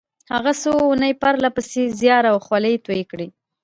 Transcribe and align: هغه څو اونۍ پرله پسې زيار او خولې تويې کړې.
هغه 0.33 0.51
څو 0.61 0.71
اونۍ 0.87 1.13
پرله 1.21 1.49
پسې 1.55 1.81
زيار 1.99 2.23
او 2.31 2.37
خولې 2.45 2.73
تويې 2.85 3.03
کړې. 3.11 3.27